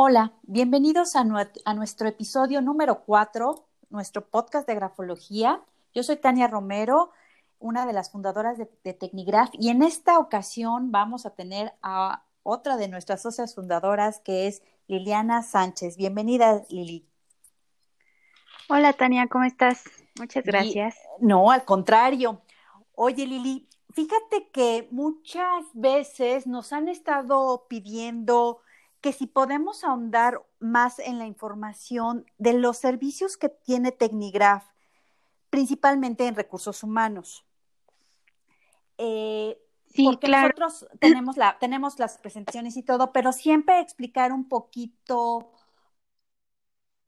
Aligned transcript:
Hola, 0.00 0.32
bienvenidos 0.42 1.16
a, 1.16 1.24
nuestro 1.24 2.06
episodio 2.06 2.62
número 2.62 3.00
4, 3.00 3.66
nuestro 3.90 4.24
podcast 4.24 4.64
de 4.68 4.76
grafología. 4.76 5.60
Yo 5.92 6.04
soy 6.04 6.18
Tania 6.18 6.46
Romero, 6.46 7.10
una 7.58 7.84
de 7.84 7.92
las 7.92 8.12
fundadoras 8.12 8.56
de, 8.58 8.70
de 8.84 8.94
Tecnigraph, 8.94 9.50
y 9.54 9.70
en 9.70 9.82
esta 9.82 10.20
ocasión 10.20 10.92
vamos 10.92 11.26
a 11.26 11.30
tener 11.30 11.72
a 11.82 12.22
otra 12.44 12.76
de 12.76 12.86
nuestras 12.86 13.22
socias 13.22 13.56
fundadoras, 13.56 14.20
que 14.20 14.46
es 14.46 14.62
Liliana 14.86 15.42
Sánchez. 15.42 15.96
Bienvenida, 15.96 16.62
Lili. 16.70 17.04
Hola, 18.68 18.92
Tania, 18.92 19.26
¿cómo 19.26 19.42
estás? 19.42 19.82
Muchas 20.16 20.44
gracias. 20.44 20.94
no, 21.18 21.50
al 21.50 21.64
contrario. 21.64 22.40
Oye, 22.94 23.26
Lili, 23.26 23.68
fíjate 23.92 24.48
que 24.52 24.86
muchas 24.92 25.64
veces 25.72 26.46
nos 26.46 26.72
han 26.72 26.86
estado 26.86 27.66
pidiendo 27.68 28.60
que 29.00 29.12
si 29.12 29.26
podemos 29.26 29.84
ahondar 29.84 30.42
más 30.58 30.98
en 30.98 31.18
la 31.18 31.26
información 31.26 32.26
de 32.38 32.54
los 32.54 32.78
servicios 32.78 33.36
que 33.36 33.48
tiene 33.48 33.92
Tecnigraph, 33.92 34.64
principalmente 35.50 36.26
en 36.26 36.34
recursos 36.34 36.82
humanos. 36.82 37.44
Eh, 38.98 39.58
sí, 39.86 40.04
porque 40.04 40.28
nosotros 40.28 40.86
tenemos, 40.98 41.36
la, 41.36 41.58
tenemos 41.58 41.98
las 41.98 42.18
presentaciones 42.18 42.76
y 42.76 42.82
todo, 42.82 43.12
pero 43.12 43.32
siempre 43.32 43.80
explicar 43.80 44.32
un 44.32 44.48
poquito 44.48 45.52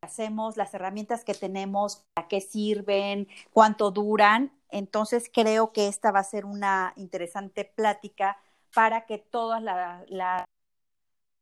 hacemos, 0.03 0.57
las 0.57 0.73
herramientas 0.73 1.25
que 1.25 1.35
tenemos, 1.35 2.07
para 2.15 2.29
qué 2.29 2.41
sirven, 2.41 3.29
cuánto 3.53 3.91
duran. 3.91 4.53
Entonces 4.71 5.31
creo 5.33 5.73
que 5.73 5.89
esta 5.89 6.11
va 6.11 6.21
a 6.21 6.25
ser 6.25 6.45
una 6.45 6.93
interesante 6.97 7.65
plática 7.65 8.39
para 8.73 9.05
que 9.05 9.19
todas 9.19 9.63
las 9.63 10.47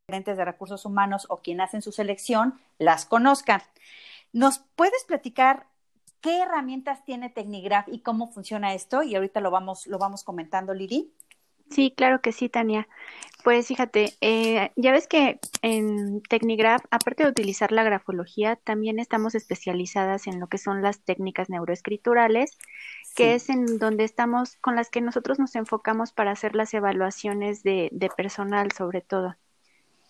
de 0.09 0.45
recursos 0.45 0.87
humanos 0.87 1.27
o 1.29 1.43
quien 1.43 1.61
hacen 1.61 1.83
su 1.83 1.93
selección 1.93 2.59
las 2.79 3.05
conozcan. 3.05 3.61
¿Nos 4.33 4.61
puedes 4.75 5.05
platicar 5.05 5.67
qué 6.23 6.41
herramientas 6.41 7.05
tiene 7.05 7.29
Tecnigraph 7.29 7.89
y 7.89 8.01
cómo 8.01 8.33
funciona 8.33 8.73
esto? 8.73 9.03
Y 9.03 9.15
ahorita 9.15 9.43
lo 9.43 9.51
vamos, 9.51 9.87
lo 9.87 9.99
vamos 9.99 10.25
comentando, 10.25 10.73
Lili. 10.73 11.13
Sí, 11.69 11.93
claro 11.95 12.23
que 12.23 12.33
sí, 12.33 12.49
Tania. 12.49 12.89
Pues 13.45 13.67
fíjate, 13.67 14.15
eh, 14.23 14.73
ya 14.77 14.93
ves 14.93 15.07
que 15.07 15.41
en 15.61 16.23
Tecnigraph, 16.23 16.87
aparte 16.91 17.25
de 17.25 17.29
utilizar 17.29 17.71
la 17.71 17.83
grafología, 17.83 18.57
también 18.57 19.01
estamos 19.01 19.35
especializadas 19.35 20.27
en 20.27 20.41
lo 20.41 20.47
que 20.47 20.57
son 20.57 20.81
las 20.81 21.01
técnicas 21.01 21.51
neuroescriturales, 21.51 22.57
que 23.15 23.35
es 23.35 23.51
en 23.51 23.79
donde 23.79 24.05
estamos, 24.05 24.57
con 24.63 24.75
las 24.75 24.89
que 24.89 25.03
nosotros 25.03 25.39
nos 25.39 25.55
enfocamos 25.55 26.13
para 26.13 26.31
hacer 26.31 26.55
las 26.55 26.73
evaluaciones 26.73 27.63
de, 27.63 27.91
de 27.93 28.09
personal, 28.09 28.73
sobre 28.73 29.03
todo 29.03 29.37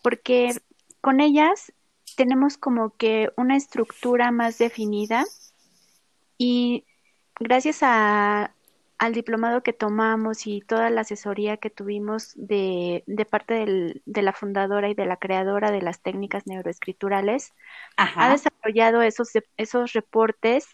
porque 0.02 0.52
con 1.00 1.20
ellas 1.20 1.72
tenemos 2.16 2.56
como 2.56 2.96
que 2.96 3.30
una 3.36 3.56
estructura 3.56 4.30
más 4.30 4.58
definida 4.58 5.24
y 6.36 6.84
gracias 7.38 7.78
a, 7.82 8.55
al 8.98 9.12
diplomado 9.12 9.62
que 9.62 9.72
tomamos 9.72 10.46
y 10.46 10.60
toda 10.60 10.90
la 10.90 11.02
asesoría 11.02 11.56
que 11.56 11.70
tuvimos 11.70 12.32
de, 12.34 13.05
de 13.06 13.24
parte 13.24 14.00
de 14.05 14.22
la 14.22 14.32
fundadora 14.32 14.88
y 14.88 14.94
de 14.94 15.06
la 15.06 15.16
creadora 15.16 15.70
de 15.70 15.82
las 15.82 16.00
técnicas 16.00 16.46
neuroescriturales, 16.46 17.55
ha 17.96 18.30
desarrollado 18.30 19.02
esos, 19.02 19.30
esos 19.56 19.92
reportes 19.92 20.66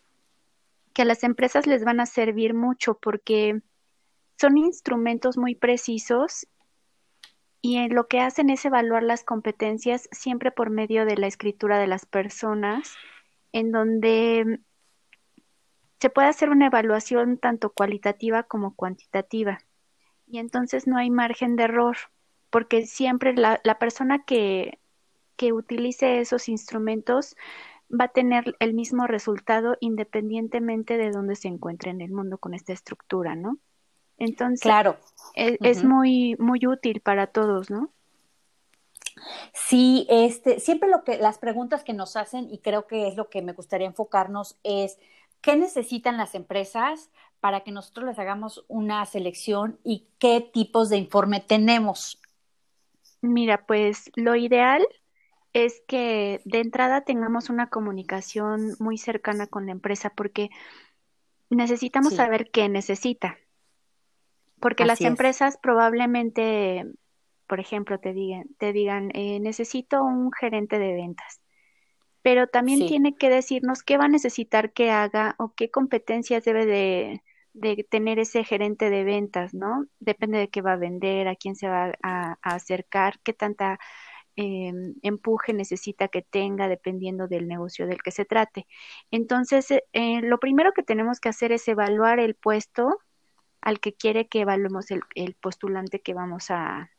que 0.94 1.02
a 1.02 1.04
las 1.04 1.24
empresas 1.24 1.66
les 1.66 1.84
van 1.84 2.00
a 2.00 2.06
servir 2.06 2.54
mucho 2.54 2.94
porque 2.94 3.60
son 4.38 4.56
instrumentos 4.56 5.36
muy 5.36 5.54
precisos 5.54 6.46
y 7.66 7.88
lo 7.88 8.08
que 8.08 8.20
hacen 8.20 8.50
es 8.50 8.62
evaluar 8.66 9.02
las 9.02 9.24
competencias 9.24 10.06
siempre 10.12 10.50
por 10.50 10.68
medio 10.68 11.06
de 11.06 11.16
la 11.16 11.26
escritura 11.26 11.78
de 11.78 11.86
las 11.86 12.04
personas, 12.04 12.94
en 13.52 13.72
donde 13.72 14.60
se 15.98 16.10
puede 16.10 16.28
hacer 16.28 16.50
una 16.50 16.66
evaluación 16.66 17.38
tanto 17.38 17.72
cualitativa 17.72 18.42
como 18.42 18.74
cuantitativa. 18.76 19.60
Y 20.26 20.40
entonces 20.40 20.86
no 20.86 20.98
hay 20.98 21.08
margen 21.08 21.56
de 21.56 21.62
error, 21.62 21.96
porque 22.50 22.84
siempre 22.84 23.32
la, 23.32 23.62
la 23.64 23.78
persona 23.78 24.24
que, 24.26 24.78
que 25.36 25.54
utilice 25.54 26.20
esos 26.20 26.50
instrumentos 26.50 27.34
va 27.90 28.04
a 28.04 28.12
tener 28.12 28.56
el 28.58 28.74
mismo 28.74 29.06
resultado 29.06 29.78
independientemente 29.80 30.98
de 30.98 31.10
dónde 31.10 31.34
se 31.34 31.48
encuentre 31.48 31.92
en 31.92 32.02
el 32.02 32.12
mundo 32.12 32.36
con 32.36 32.52
esta 32.52 32.74
estructura, 32.74 33.34
¿no? 33.36 33.58
Entonces, 34.18 34.62
claro. 34.62 34.96
E, 35.34 35.58
es, 35.60 35.84
muy, 35.84 36.36
muy 36.38 36.66
útil 36.66 37.00
para 37.00 37.26
todos, 37.26 37.70
¿no? 37.70 37.90
Sí, 39.52 40.06
este, 40.08 40.60
siempre 40.60 40.88
lo 40.88 41.04
que 41.04 41.18
las 41.18 41.38
preguntas 41.38 41.84
que 41.84 41.92
nos 41.92 42.16
hacen 42.16 42.50
y 42.50 42.58
creo 42.58 42.86
que 42.86 43.08
es 43.08 43.16
lo 43.16 43.28
que 43.28 43.42
me 43.42 43.52
gustaría 43.52 43.86
enfocarnos 43.86 44.56
es 44.62 44.98
qué 45.40 45.56
necesitan 45.56 46.16
las 46.16 46.34
empresas 46.34 47.10
para 47.40 47.60
que 47.60 47.72
nosotros 47.72 48.06
les 48.06 48.18
hagamos 48.18 48.64
una 48.68 49.04
selección 49.06 49.78
y 49.84 50.06
qué 50.18 50.40
tipos 50.40 50.88
de 50.88 50.96
informe 50.96 51.40
tenemos. 51.40 52.20
Mira, 53.20 53.66
pues 53.66 54.10
lo 54.16 54.36
ideal 54.36 54.86
es 55.52 55.82
que 55.86 56.40
de 56.44 56.60
entrada 56.60 57.02
tengamos 57.02 57.48
una 57.48 57.68
comunicación 57.68 58.74
muy 58.78 58.98
cercana 58.98 59.46
con 59.46 59.66
la 59.66 59.72
empresa 59.72 60.10
porque 60.14 60.50
necesitamos 61.48 62.14
saber 62.14 62.50
qué 62.50 62.68
necesita 62.68 63.38
porque 64.64 64.86
las 64.86 65.02
empresas 65.02 65.58
probablemente, 65.60 66.86
por 67.46 67.60
ejemplo, 67.60 68.00
te 68.00 68.14
digan, 68.14 68.46
te 68.56 68.72
digan 68.72 69.10
eh, 69.12 69.38
necesito 69.38 70.02
un 70.02 70.32
gerente 70.32 70.78
de 70.78 70.94
ventas, 70.94 71.42
pero 72.22 72.46
también 72.46 72.86
tiene 72.86 73.14
que 73.14 73.28
decirnos 73.28 73.82
qué 73.82 73.98
va 73.98 74.06
a 74.06 74.08
necesitar 74.08 74.72
que 74.72 74.90
haga 74.90 75.34
o 75.38 75.52
qué 75.54 75.70
competencias 75.70 76.44
debe 76.44 76.64
de, 76.64 77.20
tener 77.90 78.18
ese 78.18 78.42
gerente 78.42 78.88
de 78.88 79.04
ventas, 79.04 79.52
¿no? 79.52 79.84
Depende 80.00 80.38
de 80.38 80.48
qué 80.48 80.62
va 80.62 80.72
a 80.72 80.76
vender, 80.78 81.28
a 81.28 81.36
quién 81.36 81.56
se 81.56 81.68
va 81.68 81.92
a, 82.02 82.38
acercar, 82.40 83.20
qué 83.22 83.34
tanta 83.34 83.78
em, 84.34 84.94
empuje 85.02 85.52
necesita 85.52 86.08
que 86.08 86.22
tenga 86.22 86.68
dependiendo 86.68 87.28
del 87.28 87.48
negocio 87.48 87.86
del 87.86 88.02
que 88.02 88.12
se 88.12 88.24
trate. 88.24 88.66
Entonces, 89.10 89.70
eh, 89.92 90.22
lo 90.22 90.38
primero 90.40 90.72
que 90.72 90.82
tenemos 90.82 91.20
que 91.20 91.28
hacer 91.28 91.52
es 91.52 91.68
evaluar 91.68 92.18
el 92.18 92.34
puesto 92.34 92.98
al 93.64 93.80
que 93.80 93.94
quiere 93.94 94.28
que 94.28 94.42
evaluemos 94.42 94.90
el, 94.90 95.34
postulante 95.40 96.00
que 96.00 96.12
vamos 96.12 96.50
a, 96.50 96.90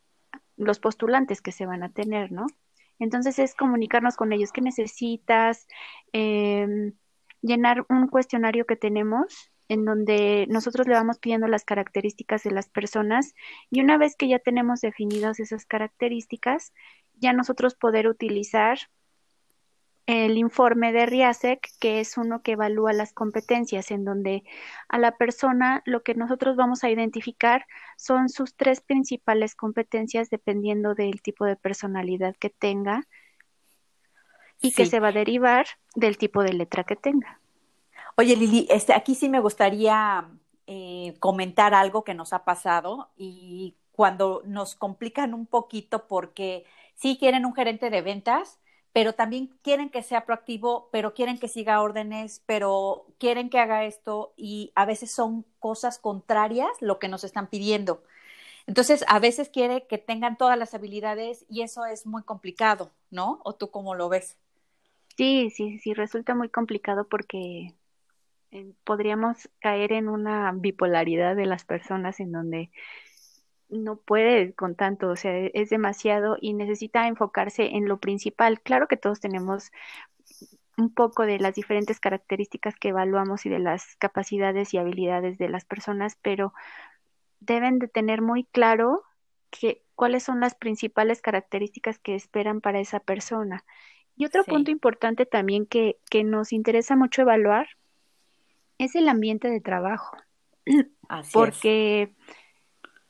los 0.57 0.79
postulantes 0.79 1.41
que 1.41 1.51
se 1.51 1.67
van 1.67 1.83
a 1.83 1.89
tener, 1.89 2.31
¿no? 2.31 2.47
Entonces 2.97 3.37
es 3.39 3.53
comunicarnos 3.53 4.15
con 4.15 4.33
ellos, 4.33 4.51
¿qué 4.51 4.61
necesitas? 4.61 5.67
Em, 6.11 6.93
llenar 7.41 7.85
un 7.87 8.07
cuestionario 8.07 8.65
que 8.65 8.75
tenemos 8.75 9.51
en 9.67 9.85
donde 9.85 10.47
nosotros 10.49 10.87
le 10.87 10.95
vamos 10.95 11.19
pidiendo 11.19 11.47
las 11.47 11.65
características 11.65 12.43
de 12.43 12.51
las 12.51 12.67
personas 12.67 13.35
y 13.69 13.81
una 13.81 13.97
vez 13.99 14.15
que 14.15 14.27
ya 14.27 14.39
tenemos 14.39 14.81
definidas 14.81 15.39
esas 15.39 15.65
características, 15.65 16.73
ya 17.13 17.31
nosotros 17.33 17.75
poder 17.75 18.07
utilizar 18.07 18.79
el 20.07 20.37
informe 20.37 20.91
de 20.91 21.05
RIASEC, 21.05 21.67
que 21.79 21.99
es 21.99 22.17
uno 22.17 22.41
que 22.43 22.53
evalúa 22.53 22.93
las 22.93 23.11
competencias, 23.11 23.89
en 23.89 24.05
donde 24.05 24.43
a 24.87 24.99
la 24.99 25.17
persona 25.17 25.81
lo 25.85 26.03
que 26.03 26.13
nosotros 26.13 26.55
vamos 26.55 26.83
a 26.83 26.89
identificar 26.89 27.65
son 27.97 28.29
sus 28.29 28.55
tres 28.55 28.81
principales 28.81 29.55
competencias 29.55 30.29
dependiendo 30.29 30.93
del 30.93 31.21
tipo 31.21 31.45
de 31.45 31.55
personalidad 31.55 32.35
que 32.35 32.49
tenga 32.49 33.07
y 34.61 34.73
que 34.73 34.85
se 34.85 34.99
va 34.99 35.09
a 35.09 35.11
derivar 35.11 35.65
del 35.95 36.17
tipo 36.17 36.43
de 36.43 36.53
letra 36.53 36.83
que 36.83 36.95
tenga. 36.95 37.39
Oye, 38.15 38.35
Lili, 38.35 38.67
este, 38.69 38.93
aquí 38.93 39.15
sí 39.15 39.27
me 39.27 39.39
gustaría 39.39 40.29
eh, 40.67 41.15
comentar 41.19 41.73
algo 41.73 42.03
que 42.03 42.13
nos 42.13 42.31
ha 42.31 42.45
pasado 42.45 43.11
y 43.17 43.75
cuando 43.91 44.41
nos 44.45 44.75
complican 44.75 45.33
un 45.33 45.47
poquito 45.47 46.07
porque 46.07 46.65
sí 46.93 47.17
quieren 47.19 47.45
un 47.45 47.53
gerente 47.53 47.89
de 47.89 48.01
ventas, 48.01 48.59
pero 48.95 49.11
también 49.11 49.49
quieren 49.61 49.89
que 49.89 50.03
sea 50.03 50.25
proactivo, 50.25 50.87
pero 50.89 51.13
quieren 51.13 51.37
que 51.37 51.49
siga 51.49 51.81
órdenes, 51.81 52.41
pero 52.45 53.05
quieren 53.17 53.49
que 53.49 53.59
haga 53.59 53.83
esto 53.83 54.33
y 54.37 54.71
a 54.73 54.85
veces 54.85 55.11
son 55.11 55.43
cosas 55.59 55.99
contrarias 55.99 56.69
lo 56.79 56.97
que 56.97 57.09
nos 57.09 57.25
están 57.25 57.47
pidiendo. 57.47 58.01
Entonces, 58.67 59.03
a 59.09 59.19
veces 59.19 59.49
quiere 59.49 59.85
que 59.85 59.97
tengan 59.97 60.37
todas 60.37 60.57
las 60.57 60.73
habilidades 60.73 61.45
y 61.49 61.61
eso 61.61 61.85
es 61.85 62.05
muy 62.05 62.23
complicado, 62.23 62.89
¿no? 63.11 63.41
¿O 63.43 63.53
tú 63.53 63.69
cómo 63.69 63.95
lo 63.95 64.07
ves? 64.07 64.37
Sí, 65.17 65.49
sí, 65.49 65.77
sí, 65.79 65.93
resulta 65.93 66.33
muy 66.33 66.47
complicado 66.47 67.05
porque 67.05 67.73
eh, 68.51 68.71
podríamos 68.85 69.49
caer 69.59 69.91
en 69.91 70.07
una 70.07 70.53
bipolaridad 70.53 71.35
de 71.35 71.47
las 71.47 71.65
personas 71.65 72.21
en 72.21 72.31
donde 72.31 72.71
no 73.75 73.97
puede 73.97 74.53
con 74.53 74.75
tanto, 74.75 75.09
o 75.09 75.15
sea, 75.15 75.35
es 75.37 75.69
demasiado 75.69 76.37
y 76.39 76.53
necesita 76.53 77.07
enfocarse 77.07 77.75
en 77.75 77.87
lo 77.87 77.99
principal. 77.99 78.61
Claro 78.61 78.87
que 78.87 78.97
todos 78.97 79.19
tenemos 79.19 79.71
un 80.77 80.93
poco 80.93 81.25
de 81.25 81.39
las 81.39 81.55
diferentes 81.55 81.99
características 81.99 82.75
que 82.75 82.89
evaluamos 82.89 83.45
y 83.45 83.49
de 83.49 83.59
las 83.59 83.95
capacidades 83.97 84.73
y 84.73 84.77
habilidades 84.77 85.37
de 85.37 85.49
las 85.49 85.65
personas, 85.65 86.17
pero 86.21 86.53
deben 87.39 87.79
de 87.79 87.87
tener 87.87 88.21
muy 88.21 88.43
claro 88.45 89.03
qué, 89.49 89.83
cuáles 89.95 90.23
son 90.23 90.39
las 90.39 90.55
principales 90.55 91.21
características 91.21 91.99
que 91.99 92.15
esperan 92.15 92.61
para 92.61 92.79
esa 92.79 92.99
persona. 92.99 93.63
Y 94.17 94.25
otro 94.25 94.43
punto 94.43 94.71
importante 94.71 95.25
también 95.25 95.65
que, 95.65 95.97
que 96.09 96.23
nos 96.23 96.53
interesa 96.53 96.95
mucho 96.95 97.21
evaluar 97.21 97.67
es 98.77 98.95
el 98.95 99.07
ambiente 99.07 99.49
de 99.49 99.61
trabajo. 99.61 100.17
porque 101.33 102.13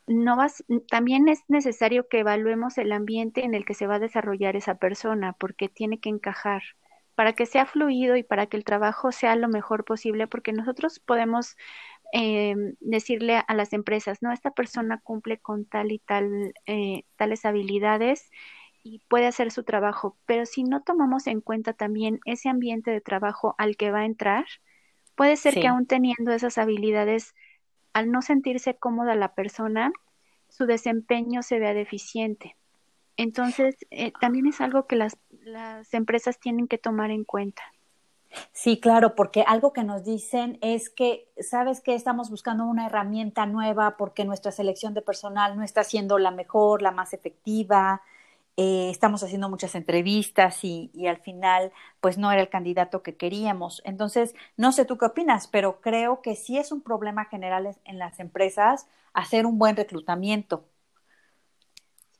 no 0.08 0.38
vas, 0.38 0.64
también 0.90 1.28
es 1.30 1.42
necesario 1.48 2.08
que 2.08 2.20
evaluemos 2.20 2.78
el 2.78 2.92
ambiente 2.92 3.44
en 3.44 3.54
el 3.56 3.66
que 3.66 3.74
se 3.74 3.88
va 3.88 3.96
a 3.96 4.00
desarrollar 4.00 4.56
esa 4.56 4.76
persona, 4.76 5.34
porque 5.34 5.70
tiene 5.70 6.00
que 6.00 6.10
encajar. 6.10 6.64
Para 7.16 7.34
que 7.34 7.46
sea 7.46 7.66
fluido 7.66 8.18
y 8.18 8.24
para 8.24 8.48
que 8.48 8.58
el 8.58 8.66
trabajo 8.66 9.12
sea 9.12 9.36
lo 9.38 9.48
mejor 9.48 9.86
posible, 9.86 10.28
porque 10.28 10.52
nosotros 10.52 11.00
podemos 11.00 11.56
eh, 12.14 12.56
decirle 12.82 13.42
a 13.48 13.54
las 13.54 13.74
empresas, 13.74 14.22
no, 14.22 14.32
esta 14.32 14.52
persona 14.52 15.00
cumple 15.02 15.40
con 15.40 15.66
tal 15.66 15.92
y 15.92 16.00
tal, 16.00 16.54
eh, 16.66 17.04
tales 17.18 17.46
habilidades 17.46 18.30
y 18.84 19.00
puede 19.08 19.28
hacer 19.28 19.52
su 19.52 19.64
trabajo, 19.64 20.18
pero 20.26 20.46
si 20.46 20.64
no 20.64 20.84
tomamos 20.84 21.28
en 21.28 21.42
cuenta 21.42 21.74
también 21.74 22.20
ese 22.26 22.50
ambiente 22.50 22.92
de 22.92 23.02
trabajo 23.02 23.56
al 23.58 23.78
que 23.78 23.92
va 23.92 24.02
a 24.02 24.06
entrar, 24.06 24.46
puede 25.16 25.38
ser 25.38 25.58
que 25.58 25.68
aún 25.68 25.88
teniendo 25.88 26.32
esas 26.32 26.58
habilidades, 26.58 27.34
al 27.96 28.12
no 28.12 28.22
sentirse 28.22 28.76
cómoda 28.76 29.16
la 29.16 29.34
persona, 29.36 29.94
su 30.50 30.66
desempeño 30.66 31.42
se 31.44 31.60
vea 31.60 31.74
deficiente. 31.74 32.58
Entonces, 33.16 33.78
eh, 33.90 34.12
también 34.20 34.48
es 34.48 34.60
algo 34.60 34.86
que 34.86 34.98
las, 34.98 35.18
las 35.46 35.94
empresas 35.94 36.38
tienen 36.38 36.68
que 36.68 36.78
tomar 36.78 37.10
en 37.10 37.24
cuenta. 37.24 37.64
Sí, 38.52 38.82
claro, 38.82 39.16
porque 39.16 39.46
algo 39.48 39.72
que 39.72 39.86
nos 39.86 40.04
dicen 40.04 40.58
es 40.60 40.90
que, 40.90 41.30
¿sabes 41.40 41.80
que 41.80 41.96
Estamos 41.96 42.30
buscando 42.30 42.66
una 42.66 42.88
herramienta 42.88 43.46
nueva 43.46 43.96
porque 43.96 44.26
nuestra 44.26 44.52
selección 44.52 44.94
de 44.94 45.02
personal 45.02 45.56
no 45.56 45.64
está 45.64 45.86
siendo 45.86 46.20
la 46.20 46.32
mejor, 46.32 46.82
la 46.82 46.92
más 46.92 47.14
efectiva. 47.14 48.02
Eh, 48.58 48.90
estamos 48.90 49.22
haciendo 49.22 49.50
muchas 49.50 49.76
entrevistas 49.76 50.64
y, 50.64 50.90
y, 50.94 51.08
al 51.08 51.18
final, 51.18 51.74
pues 52.00 52.18
no 52.18 52.32
era 52.32 52.42
el 52.42 52.50
candidato 52.50 53.04
que 53.04 53.16
queríamos. 53.18 53.82
Entonces, 53.86 54.34
no 54.56 54.72
sé 54.72 54.86
tú 54.86 54.98
qué 54.98 55.08
opinas, 55.08 55.48
pero 55.48 55.82
creo 55.82 56.22
que 56.22 56.36
sí 56.36 56.58
es 56.58 56.72
un 56.72 56.82
problema 56.82 57.26
general 57.26 57.76
en 57.84 58.00
las 58.00 58.20
empresas 58.20 58.88
hacer 59.14 59.46
un 59.46 59.58
buen 59.58 59.76
reclutamiento. 59.76 60.66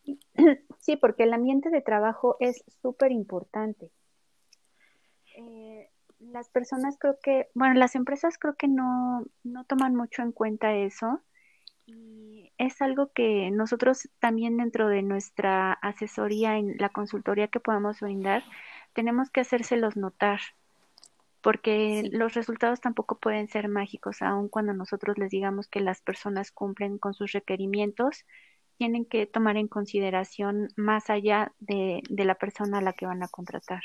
Sí, 0.80 0.98
porque 0.98 1.24
el 1.24 1.34
ambiente 1.34 1.72
de 1.72 1.82
trabajo 1.82 2.38
es 2.40 2.64
súper 2.84 3.12
importante. 3.12 3.90
Eh, 5.36 5.90
las 6.20 6.48
personas 6.50 6.96
creo 7.00 7.18
que, 7.24 7.50
bueno, 7.56 7.74
las 7.74 7.96
empresas 7.96 8.38
creo 8.38 8.56
que 8.56 8.68
no, 8.68 9.26
no 9.44 9.64
toman 9.64 9.96
mucho 9.96 10.22
en 10.22 10.32
cuenta 10.32 10.76
eso 10.76 11.22
y 11.88 12.35
es 12.58 12.82
algo 12.82 13.12
que 13.14 13.52
nosotros 13.52 14.10
también 14.20 14.58
dentro 14.58 14.88
de 14.88 15.02
nuestra 15.02 15.74
asesoría 15.74 16.58
en 16.58 16.76
la 16.78 16.90
consultoría 16.90 17.48
que 17.48 17.60
podamos 17.60 18.00
brindar, 18.00 18.44
tenemos 18.94 19.30
que 19.30 19.42
hacérselos 19.42 19.96
notar 19.98 20.40
porque 21.42 22.10
los 22.12 22.34
resultados 22.34 22.82
tampoco 22.82 23.20
pueden 23.20 23.48
ser 23.48 23.68
mágicos, 23.68 24.24
aun 24.24 24.50
cuando 24.50 24.74
nosotros 24.74 25.20
les 25.20 25.30
digamos 25.30 25.68
que 25.68 25.80
las 25.80 26.02
personas 26.02 26.52
cumplen 26.52 26.98
con 26.98 27.14
sus 27.14 27.34
requerimientos, 27.34 28.26
tienen 28.80 29.06
que 29.06 29.28
tomar 29.28 29.56
en 29.56 29.68
consideración 29.68 30.70
más 30.76 31.12
allá 31.12 31.52
de, 31.60 32.02
de 32.10 32.26
la 32.26 32.34
persona 32.34 32.80
a 32.80 32.82
la 32.82 32.94
que 32.94 33.06
van 33.06 33.22
a 33.22 33.28
contratar. 33.28 33.84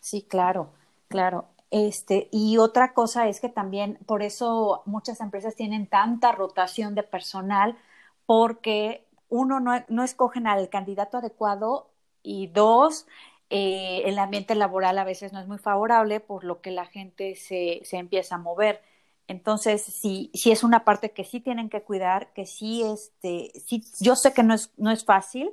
Sí, 0.00 0.26
claro, 0.28 0.72
claro. 1.06 1.46
Este, 1.72 2.28
y 2.32 2.58
otra 2.58 2.94
cosa 2.94 3.28
es 3.28 3.40
que 3.40 3.50
también 3.50 3.98
por 4.06 4.22
eso 4.22 4.82
muchas 4.86 5.20
empresas 5.22 5.56
tienen 5.56 5.88
tanta 5.88 6.32
rotación 6.32 6.94
de 6.94 7.02
personal, 7.02 7.78
porque 8.26 9.06
uno 9.30 9.60
no, 9.60 9.72
no 9.88 10.04
escogen 10.04 10.46
al 10.46 10.68
candidato 10.70 11.18
adecuado 11.18 11.90
y 12.22 12.48
dos, 12.48 13.06
eh, 13.50 14.02
el 14.06 14.18
ambiente 14.18 14.54
laboral 14.54 14.98
a 14.98 15.04
veces 15.04 15.32
no 15.32 15.40
es 15.40 15.48
muy 15.48 15.58
favorable, 15.58 16.20
por 16.20 16.44
lo 16.44 16.60
que 16.60 16.70
la 16.72 16.86
gente 16.86 17.36
se, 17.36 17.80
se 17.84 17.96
empieza 17.98 18.36
a 18.36 18.38
mover. 18.38 18.82
Entonces, 19.28 19.82
sí, 19.82 20.30
sí 20.34 20.52
es 20.52 20.64
una 20.64 20.84
parte 20.84 21.12
que 21.12 21.24
sí 21.24 21.40
tienen 21.40 21.70
que 21.70 21.82
cuidar, 21.82 22.32
que 22.34 22.44
sí, 22.46 22.82
este, 22.82 23.50
sí, 23.66 23.82
yo 24.00 24.14
sé 24.16 24.34
que 24.34 24.42
no 24.42 24.54
es, 24.54 24.72
no 24.76 24.90
es 24.90 25.04
fácil, 25.06 25.52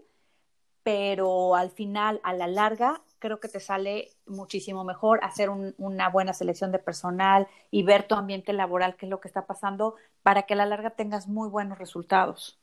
pero 0.83 1.55
al 1.55 1.71
final, 1.71 2.19
a 2.23 2.33
la 2.33 2.47
larga, 2.47 3.01
creo 3.19 3.39
que 3.39 3.49
te 3.49 3.59
sale 3.59 4.09
muchísimo 4.25 4.83
mejor 4.83 5.19
hacer 5.23 5.49
una 5.49 6.09
buena 6.09 6.33
selección 6.33 6.71
de 6.71 6.79
personal 6.79 7.47
y 7.69 7.83
ver 7.83 8.07
tu 8.07 8.15
ambiente 8.15 8.53
laboral, 8.53 8.95
qué 8.95 9.05
es 9.05 9.09
lo 9.09 9.19
que 9.19 9.27
está 9.27 9.45
pasando, 9.45 9.95
para 10.23 10.43
que 10.43 10.53
a 10.53 10.57
la 10.57 10.65
larga 10.65 10.91
tengas 10.91 11.27
muy 11.27 11.49
buenos 11.49 11.77
resultados. 11.77 12.59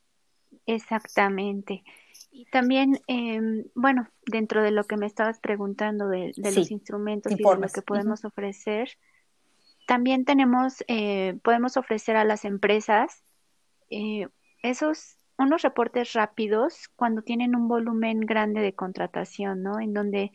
Exactamente. 0.67 1.85
Y 2.31 2.47
también, 2.47 3.01
eh, 3.09 3.65
bueno, 3.75 4.09
dentro 4.27 4.63
de 4.63 4.71
lo 4.71 4.85
que 4.85 4.97
me 4.97 5.07
estabas 5.07 5.39
preguntando 5.39 6.09
de, 6.09 6.33
los 6.37 6.71
instrumentos 6.71 7.33
y 7.33 7.37
de 7.37 7.43
lo 7.43 7.69
que 7.69 7.83
podemos 7.83 8.25
ofrecer, 8.25 8.91
también 9.87 10.25
tenemos, 10.25 10.85
eh, 10.89 11.39
podemos 11.43 11.77
ofrecer 11.77 12.17
a 12.17 12.25
las 12.25 12.45
empresas 12.45 13.23
eh, 13.91 14.29
esos 14.63 15.16
unos 15.39 15.63
reportes 15.63 16.13
rápidos 16.15 16.89
cuando 16.97 17.23
tienen 17.23 17.55
un 17.55 17.69
volumen 17.69 18.21
grande 18.21 18.61
de 18.61 18.75
contratación, 18.75 19.63
¿no? 19.63 19.81
En 19.81 19.93
donde 19.93 20.33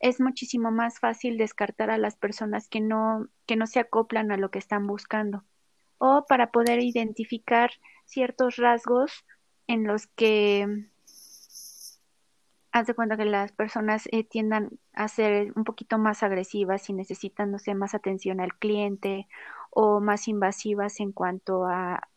es 0.00 0.20
muchísimo 0.20 0.70
más 0.70 0.98
fácil 0.98 1.36
descartar 1.36 1.90
a 1.90 1.98
las 1.98 2.16
personas 2.16 2.68
que 2.68 2.80
no, 2.80 3.28
que 3.46 3.56
no 3.56 3.66
se 3.66 3.80
acoplan 3.80 4.32
a 4.32 4.36
lo 4.36 4.50
que 4.50 4.58
están 4.58 4.86
buscando. 4.86 5.44
O 5.98 6.24
para 6.26 6.50
poder 6.50 6.82
identificar 6.82 7.70
ciertos 8.06 8.56
rasgos 8.56 9.24
en 9.66 9.86
los 9.86 10.06
que 10.08 10.66
haz 12.72 12.86
de 12.86 12.94
cuenta 12.94 13.16
que 13.16 13.24
las 13.24 13.52
personas 13.52 14.08
eh, 14.12 14.24
tiendan 14.24 14.70
a 14.94 15.08
ser 15.08 15.52
un 15.56 15.64
poquito 15.64 15.98
más 15.98 16.22
agresivas 16.22 16.88
y 16.88 16.92
necesitan, 16.92 17.50
no 17.50 17.58
sé, 17.58 17.74
más 17.74 17.94
atención 17.94 18.40
al 18.40 18.54
cliente 18.54 19.28
o 19.70 20.00
más 20.00 20.28
invasivas 20.28 21.00
en 21.00 21.12
cuanto 21.12 21.66
a, 21.66 22.08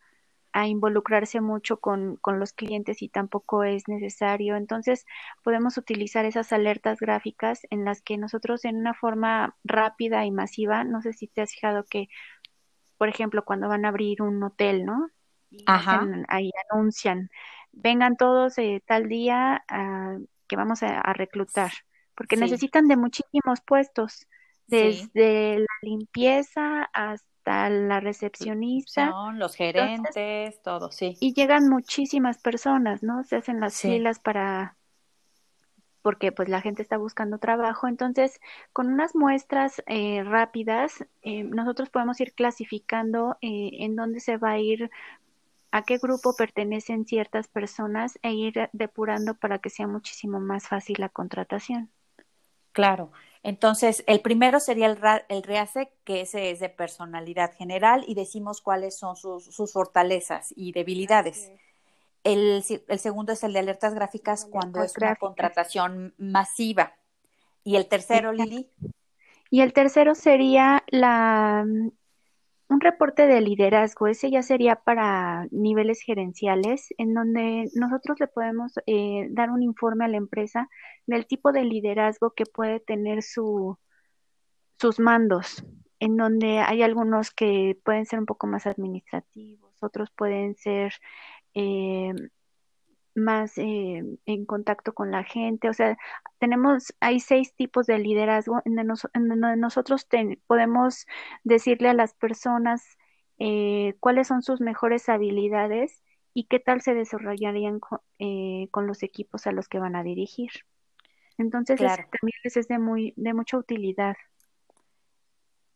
a 0.53 0.67
involucrarse 0.67 1.41
mucho 1.41 1.77
con, 1.79 2.15
con, 2.17 2.39
los 2.39 2.53
clientes 2.53 3.01
y 3.01 3.09
tampoco 3.09 3.63
es 3.63 3.87
necesario. 3.87 4.55
Entonces, 4.55 5.05
podemos 5.43 5.77
utilizar 5.77 6.25
esas 6.25 6.53
alertas 6.53 6.99
gráficas 6.99 7.61
en 7.71 7.83
las 7.83 8.01
que 8.01 8.17
nosotros 8.17 8.63
en 8.63 8.77
una 8.77 8.93
forma 8.93 9.57
rápida 9.63 10.25
y 10.25 10.31
masiva, 10.31 10.83
no 10.83 11.01
sé 11.01 11.13
si 11.13 11.27
te 11.27 11.41
has 11.41 11.51
fijado 11.51 11.85
que, 11.89 12.07
por 12.97 13.09
ejemplo, 13.09 13.43
cuando 13.43 13.67
van 13.67 13.85
a 13.85 13.89
abrir 13.89 14.21
un 14.21 14.41
hotel, 14.43 14.85
¿no? 14.85 15.09
Ajá. 15.67 16.07
ahí 16.29 16.49
anuncian, 16.71 17.29
vengan 17.71 18.17
todos 18.17 18.57
eh, 18.57 18.81
tal 18.87 19.07
día 19.07 19.63
que 20.47 20.55
vamos 20.55 20.81
a, 20.81 21.13
reclutar, 21.13 21.71
porque 22.15 22.37
necesitan 22.37 22.87
de 22.87 22.97
muchísimos 22.97 23.61
puestos, 23.61 24.27
desde 24.67 25.59
la 25.59 25.75
limpieza 25.81 26.89
hasta 26.93 27.32
la 27.45 27.99
recepcionista. 27.99 29.13
los 29.33 29.55
gerentes, 29.55 30.61
todo, 30.61 30.91
sí. 30.91 31.17
Y 31.19 31.33
llegan 31.33 31.69
muchísimas 31.69 32.37
personas, 32.37 33.03
¿no? 33.03 33.23
Se 33.23 33.37
hacen 33.37 33.59
las 33.59 33.79
filas 33.79 34.19
para 34.19 34.75
porque 36.03 36.31
pues 36.31 36.49
la 36.49 36.61
gente 36.61 36.83
está 36.83 36.97
buscando 36.97 37.39
trabajo. 37.39 37.87
Entonces, 37.87 38.39
con 38.73 38.87
unas 38.87 39.15
muestras 39.15 39.81
eh, 39.87 40.21
rápidas, 40.23 41.05
eh, 41.23 41.43
nosotros 41.43 41.89
podemos 41.89 42.19
ir 42.19 42.33
clasificando 42.33 43.37
eh, 43.41 43.69
en 43.79 43.95
dónde 43.95 44.19
se 44.19 44.37
va 44.37 44.51
a 44.51 44.59
ir, 44.59 44.91
a 45.71 45.81
qué 45.83 45.97
grupo 45.97 46.35
pertenecen 46.35 47.05
ciertas 47.05 47.47
personas 47.47 48.19
e 48.21 48.33
ir 48.33 48.69
depurando 48.73 49.33
para 49.33 49.57
que 49.59 49.71
sea 49.71 49.87
muchísimo 49.87 50.39
más 50.39 50.67
fácil 50.67 50.97
la 50.99 51.09
contratación. 51.09 51.89
Claro. 52.73 53.11
Entonces, 53.43 54.05
el 54.07 54.21
primero 54.21 54.61
sería 54.61 54.87
el, 54.87 54.97
el 55.27 55.43
REASE, 55.43 55.91
que 56.05 56.21
ese 56.21 56.49
es 56.49 56.61
de 56.61 56.69
personalidad 56.69 57.53
general 57.53 58.05
y 58.07 58.15
decimos 58.15 58.61
cuáles 58.61 58.97
son 58.97 59.17
sus, 59.17 59.43
sus 59.43 59.73
fortalezas 59.73 60.53
y 60.55 60.71
debilidades. 60.71 61.51
El, 62.23 62.63
el, 62.87 62.99
segundo 62.99 63.33
es 63.33 63.43
el 63.43 63.51
de 63.51 63.59
alertas 63.59 63.93
gráficas 63.93 64.45
cuando 64.45 64.81
es 64.81 64.95
una 64.97 65.17
contratación 65.17 66.13
masiva. 66.17 66.95
Y 67.65 67.75
el 67.75 67.87
tercero, 67.87 68.31
Lili. 68.31 68.69
Y 69.49 69.59
el 69.59 69.73
tercero 69.73 70.15
sería 70.15 70.83
la 70.87 71.65
un 72.73 72.81
reporte 72.81 73.27
de 73.27 73.39
liderazgo, 73.39 74.07
ese 74.07 74.31
ya 74.31 74.41
sería 74.41 74.75
para 74.75 75.47
niveles 75.51 76.01
gerenciales, 76.01 76.87
en 76.97 77.13
donde 77.13 77.69
nosotros 77.75 78.19
le 78.19 78.27
podemos 78.27 78.73
eh, 78.87 79.27
dar 79.29 79.51
un 79.51 79.61
informe 79.61 80.05
a 80.05 80.07
la 80.07 80.17
empresa 80.17 80.69
del 81.05 81.27
tipo 81.27 81.51
de 81.51 81.63
liderazgo 81.65 82.31
que 82.31 82.45
puede 82.45 82.79
tener 82.79 83.21
su, 83.21 83.77
sus 84.79 84.99
mandos, 84.99 85.63
en 85.99 86.17
donde 86.17 86.59
hay 86.59 86.81
algunos 86.81 87.31
que 87.31 87.79
pueden 87.85 88.05
ser 88.07 88.19
un 88.19 88.25
poco 88.25 88.47
más 88.47 88.65
administrativos, 88.65 89.71
otros 89.81 90.09
pueden 90.09 90.55
ser 90.55 90.93
eh, 91.53 92.13
más 93.15 93.57
eh, 93.57 94.03
en 94.25 94.45
contacto 94.45 94.93
con 94.93 95.11
la 95.11 95.23
gente. 95.23 95.69
O 95.69 95.73
sea, 95.73 95.97
tenemos, 96.39 96.93
hay 96.99 97.19
seis 97.19 97.53
tipos 97.55 97.85
de 97.85 97.99
liderazgo 97.99 98.61
en, 98.65 98.75
donde 98.75 99.57
nosotros 99.57 100.07
podemos 100.47 101.05
decirle 101.43 101.89
a 101.89 101.93
las 101.93 102.13
personas 102.13 102.97
eh, 103.39 103.95
cuáles 103.99 104.27
son 104.27 104.41
sus 104.41 104.61
mejores 104.61 105.09
habilidades 105.09 106.03
y 106.33 106.45
qué 106.45 106.59
tal 106.59 106.81
se 106.81 106.93
desarrollarían 106.93 107.79
eh, 108.19 108.67
con, 108.71 108.87
los 108.87 109.03
equipos 109.03 109.45
a 109.47 109.51
los 109.51 109.67
que 109.67 109.79
van 109.79 109.95
a 109.95 110.03
dirigir. 110.03 110.51
Entonces, 111.37 111.79
también 111.79 112.39
les 112.43 112.57
es 112.57 112.67
de, 112.67 112.79
muy, 112.79 113.13
de 113.15 113.33
mucha 113.33 113.57
utilidad. 113.57 114.15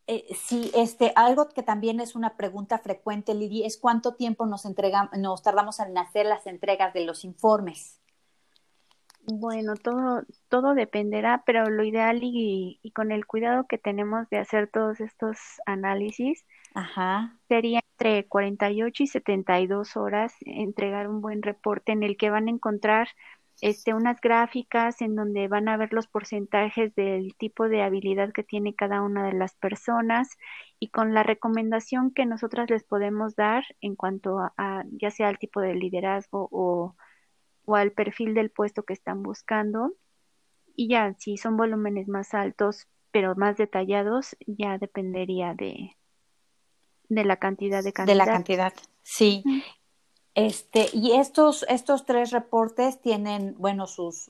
Eh, 0.09 0.25
sí, 0.33 0.71
este, 0.73 1.11
algo 1.15 1.49
que 1.49 1.63
también 1.63 1.99
es 1.99 2.15
una 2.15 2.37
pregunta 2.37 2.79
frecuente, 2.79 3.33
Lili, 3.33 3.65
es 3.65 3.77
cuánto 3.77 4.15
tiempo 4.15 4.45
nos, 4.45 4.65
entrega, 4.65 5.09
nos 5.17 5.43
tardamos 5.43 5.81
en 5.81 5.97
hacer 5.97 6.25
las 6.25 6.47
entregas 6.47 6.93
de 6.93 7.05
los 7.05 7.25
informes. 7.25 7.99
Bueno, 9.29 9.75
todo, 9.75 10.23
todo 10.47 10.73
dependerá, 10.73 11.43
pero 11.45 11.69
lo 11.69 11.83
ideal 11.83 12.19
y, 12.23 12.79
y, 12.81 12.91
con 12.91 13.11
el 13.11 13.25
cuidado 13.25 13.65
que 13.67 13.77
tenemos 13.77 14.29
de 14.29 14.37
hacer 14.37 14.69
todos 14.71 15.01
estos 15.01 15.37
análisis, 15.65 16.45
sería 17.49 17.81
entre 17.99 18.25
48 18.27 19.03
y 19.03 19.07
72 19.07 19.97
horas 19.97 20.33
entregar 20.45 21.09
un 21.09 21.19
buen 21.19 21.41
reporte 21.41 21.91
en 21.91 22.03
el 22.03 22.15
que 22.15 22.29
van 22.29 22.47
a 22.47 22.51
encontrar 22.51 23.09
este, 23.61 23.93
unas 23.93 24.21
gráficas 24.21 25.01
en 25.01 25.15
donde 25.15 25.47
van 25.47 25.67
a 25.67 25.77
ver 25.77 25.93
los 25.93 26.07
porcentajes 26.07 26.93
del 26.95 27.35
tipo 27.37 27.67
de 27.67 27.81
habilidad 27.81 28.31
que 28.31 28.43
tiene 28.43 28.75
cada 28.75 29.01
una 29.01 29.25
de 29.25 29.33
las 29.33 29.55
personas 29.55 30.37
y 30.79 30.89
con 30.89 31.13
la 31.13 31.23
recomendación 31.23 32.11
que 32.11 32.25
nosotras 32.25 32.69
les 32.69 32.83
podemos 32.83 33.35
dar 33.35 33.63
en 33.81 33.95
cuanto 33.95 34.39
a 34.39 34.83
ya 34.91 35.11
sea 35.11 35.29
al 35.29 35.39
tipo 35.39 35.61
de 35.61 35.75
liderazgo 35.75 36.47
o 36.51 36.95
o 37.67 37.75
al 37.75 37.91
perfil 37.91 38.33
del 38.33 38.49
puesto 38.49 38.83
que 38.83 38.93
están 38.93 39.21
buscando. 39.21 39.93
Y 40.73 40.87
ya, 40.87 41.13
si 41.19 41.35
son 41.35 41.57
volúmenes 41.57 42.07
más 42.07 42.33
altos, 42.33 42.87
pero 43.11 43.35
más 43.35 43.57
detallados, 43.57 44.37
ya 44.47 44.77
dependería 44.77 45.53
de, 45.53 45.97
de 47.09 47.25
la 47.25 47.35
cantidad 47.35 47.83
de 47.83 47.91
candidatos. 47.91 48.25
De 48.25 48.31
la 48.31 48.37
cantidad, 48.37 48.73
sí. 49.03 49.43
Este, 50.37 50.91
y 50.93 51.13
estos, 51.13 51.65
estos 51.67 52.05
tres 52.05 52.29
reportes 52.29 53.01
tienen, 53.01 53.55
bueno, 53.57 53.87
sus, 53.87 54.29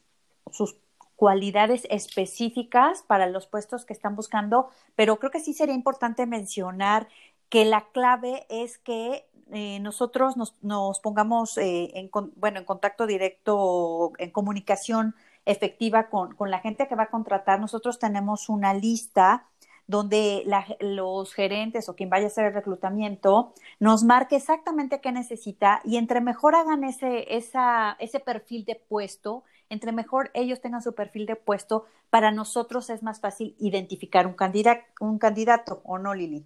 sus 0.53 0.77
cualidades 1.17 1.85
específicas 1.89 3.03
para 3.03 3.27
los 3.27 3.45
puestos 3.45 3.83
que 3.83 3.91
están 3.91 4.15
buscando, 4.15 4.69
pero 4.95 5.19
creo 5.19 5.31
que 5.31 5.41
sí 5.41 5.53
sería 5.53 5.75
importante 5.75 6.25
mencionar 6.25 7.09
que 7.49 7.65
la 7.65 7.87
clave 7.89 8.45
es 8.47 8.77
que 8.77 9.27
eh, 9.51 9.81
nosotros 9.81 10.37
nos, 10.37 10.55
nos 10.61 11.01
pongamos 11.01 11.57
eh, 11.57 11.91
en, 11.95 12.09
bueno, 12.37 12.59
en 12.59 12.65
contacto 12.65 13.05
directo, 13.05 14.13
en 14.17 14.31
comunicación 14.31 15.13
efectiva 15.43 16.07
con, 16.07 16.35
con, 16.35 16.51
la 16.51 16.59
gente 16.59 16.87
que 16.87 16.95
va 16.95 17.03
a 17.03 17.09
contratar. 17.09 17.59
Nosotros 17.59 17.99
tenemos 17.99 18.47
una 18.47 18.73
lista 18.73 19.45
donde 19.87 20.43
los 20.79 21.33
gerentes 21.33 21.89
o 21.89 21.95
quien 21.95 22.09
vaya 22.09 22.25
a 22.25 22.27
hacer 22.27 22.45
el 22.45 22.53
reclutamiento 22.53 23.53
nos 23.79 24.03
marque 24.03 24.35
exactamente 24.35 25.01
qué 25.01 25.11
necesita 25.11 25.81
y 25.83 25.97
entre 25.97 26.21
mejor 26.21 26.55
hagan 26.55 26.83
ese, 26.83 27.35
esa, 27.35 27.95
ese 27.99 28.19
perfil 28.19 28.65
de 28.65 28.75
puesto, 28.75 29.43
entre 29.69 29.93
mejor 29.93 30.29
ellos 30.33 30.61
tengan 30.61 30.81
su 30.81 30.93
perfil 30.93 31.25
de 31.25 31.37
puesto, 31.37 31.85
para 32.09 32.31
nosotros 32.31 32.89
es 32.89 33.01
más 33.03 33.19
fácil 33.19 33.55
identificar 33.59 34.27
un 34.27 34.33
candidato, 34.33 34.83
un 34.99 35.19
candidato 35.19 35.81
¿o 35.83 35.97
no, 35.97 36.13
Lili? 36.13 36.45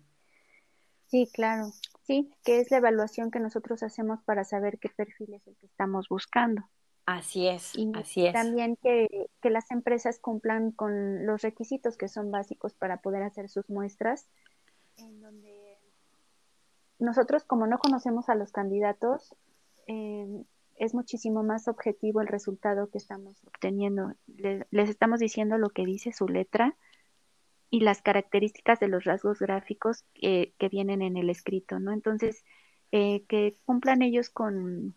Sí, 1.07 1.29
claro. 1.33 1.71
Sí, 2.03 2.31
que 2.43 2.60
es 2.60 2.71
la 2.71 2.77
evaluación 2.77 3.31
que 3.31 3.39
nosotros 3.39 3.83
hacemos 3.83 4.21
para 4.24 4.43
saber 4.43 4.79
qué 4.79 4.89
perfil 4.89 5.33
es 5.33 5.45
el 5.48 5.55
que 5.57 5.65
estamos 5.65 6.10
buscando. 6.10 6.63
Así 7.05 7.48
es, 7.48 7.75
y 7.75 7.91
así 7.96 8.25
es. 8.25 8.34
También 8.34 8.77
que, 8.77 9.29
que, 9.41 9.50
las 9.50 9.72
empresas 9.72 10.20
cumplan 10.20 10.72
con 10.72 11.25
los 11.25 11.41
requisitos 11.41 11.98
que 11.98 12.08
son 12.08 12.31
básicos 12.31 12.74
para 12.74 12.98
poder 12.98 13.24
hacer 13.24 13.50
sus 13.50 13.70
muestras, 13.70 14.27
en 14.98 15.20
donde 15.20 15.77
nosotros 17.00 17.43
como 17.43 17.65
no 17.67 17.79
conocemos 17.79 18.29
a 18.29 18.36
los 18.36 18.51
candidatos, 18.51 19.36
eh, 19.88 20.43
es 20.77 20.93
muchísimo 20.93 21.43
más 21.43 21.67
objetivo 21.67 22.22
el 22.22 22.27
resultado 22.27 22.89
que 22.89 22.98
estamos 22.98 23.43
obteniendo. 23.46 24.13
les 24.27 24.89
estamos 24.89 25.20
diciendo 25.20 25.58
lo 25.58 25.70
que 25.70 25.86
dice 25.86 26.12
su 26.12 26.27
letra 26.27 26.75
y 27.70 27.81
las 27.81 28.01
características 28.01 28.79
de 28.79 28.88
los 28.88 29.03
rasgos 29.03 29.39
gráficos 29.39 30.05
que 30.13 30.70
vienen 30.72 31.01
en 31.01 31.17
el 31.17 31.29
escrito, 31.29 31.79
¿no? 31.79 31.91
Entonces, 31.91 32.43
eh, 32.91 33.24
que 33.27 33.58
cumplan 33.65 34.01
ellos 34.01 34.29
con, 34.29 34.96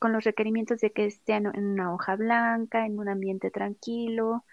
con, 0.00 0.12
los 0.12 0.24
requerimientos 0.24 0.80
de 0.80 0.92
que 0.92 1.06
estén 1.06 1.46
en 1.46 1.64
una 1.64 1.94
hoja 1.94 2.16
blanca, 2.16 2.86
en 2.86 2.98
un 2.98 3.08
ambiente 3.08 3.50
tranquilo, 3.50 4.44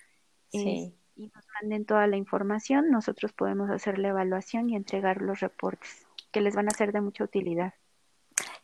eh, 0.54 0.94
y 1.16 1.28
nos 1.28 1.46
manden 1.60 1.86
toda 1.86 2.06
la 2.08 2.18
información, 2.18 2.92
nosotros 2.92 3.34
podemos 3.34 3.70
hacer 3.70 3.98
la 3.98 4.10
evaluación 4.10 4.70
y 4.70 4.76
entregar 4.76 5.22
los 5.22 5.40
reportes, 5.40 6.06
que 6.32 6.42
les 6.42 6.56
van 6.56 6.68
a 6.68 6.72
ser 6.72 6.92
de 6.92 7.02
mucha 7.02 7.24
utilidad. 7.24 7.74